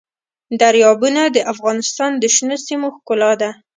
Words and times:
دریابونه 0.61 1.21
د 1.35 1.37
افغانستان 1.53 2.11
د 2.17 2.23
شنو 2.35 2.55
سیمو 2.65 2.87
ښکلا 2.95 3.31
ده. 3.41 3.51